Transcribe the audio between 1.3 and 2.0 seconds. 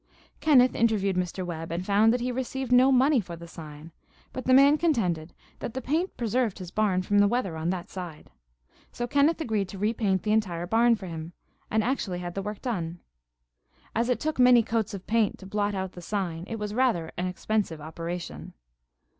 Webb and